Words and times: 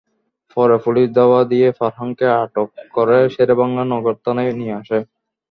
পরে 0.57 0.75
পুলিশ 0.85 1.07
ধাওয়া 1.17 1.41
দিয়ে 1.51 1.67
ফারহানকে 1.79 2.25
আটক 2.37 2.67
করে 2.93 3.17
শেরেবাংলা 3.33 3.83
নগর 3.91 4.15
থানায় 4.23 4.53
নিয়ে 4.59 4.73
আসে। 4.81 4.97